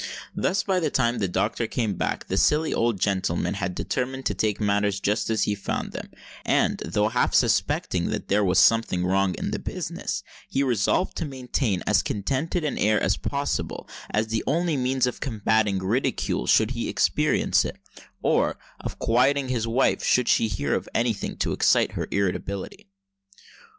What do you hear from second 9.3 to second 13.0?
in the business, he resolved to maintain as contented an air